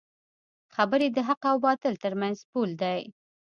خبرې 0.75 1.07
د 1.15 1.17
حق 1.27 1.41
او 1.51 1.57
باطل 1.65 1.93
ترمنځ 2.03 2.37
پول 2.51 2.69
دی 2.81 3.01